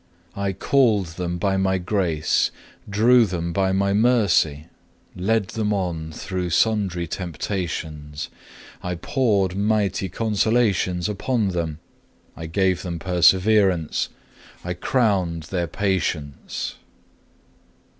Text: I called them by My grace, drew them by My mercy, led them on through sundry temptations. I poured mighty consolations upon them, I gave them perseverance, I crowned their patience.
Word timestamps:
I 0.35 0.51
called 0.53 1.05
them 1.17 1.37
by 1.37 1.57
My 1.57 1.77
grace, 1.77 2.49
drew 2.89 3.27
them 3.27 3.53
by 3.53 3.71
My 3.71 3.93
mercy, 3.93 4.65
led 5.15 5.49
them 5.49 5.71
on 5.71 6.11
through 6.11 6.49
sundry 6.49 7.05
temptations. 7.05 8.29
I 8.81 8.95
poured 8.95 9.55
mighty 9.55 10.09
consolations 10.09 11.07
upon 11.07 11.49
them, 11.49 11.77
I 12.35 12.47
gave 12.47 12.81
them 12.81 12.97
perseverance, 12.97 14.09
I 14.65 14.73
crowned 14.73 15.43
their 15.43 15.67
patience. 15.67 16.77